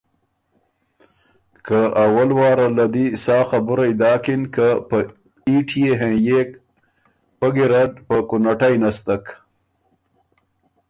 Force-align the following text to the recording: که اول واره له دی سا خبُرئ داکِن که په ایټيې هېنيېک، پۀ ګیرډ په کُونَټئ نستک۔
که 1.65 1.79
اول 2.03 2.29
واره 2.39 2.67
له 2.77 2.85
دی 2.93 3.05
سا 3.23 3.37
خبُرئ 3.49 3.91
داکِن 4.01 4.41
که 4.55 4.67
په 4.89 4.97
ایټيې 5.47 5.91
هېنيېک، 5.99 6.49
پۀ 7.39 7.47
ګیرډ 7.55 7.91
په 8.07 8.15
کُونَټئ 8.29 8.75
نستک۔ 8.81 9.25